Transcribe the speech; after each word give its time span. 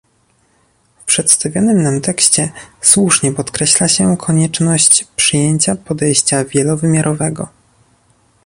W 0.97 1.03
przedstawionym 1.05 1.81
nam 1.81 2.01
tekście 2.01 2.51
słusznie 2.81 3.31
podkreśla 3.31 3.87
się 3.87 4.17
konieczność 4.17 5.07
przyjęcia 5.15 5.75
podejścia 5.75 6.45
wielowymiarowego 6.45 7.47